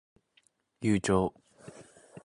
[0.81, 1.31] 夕張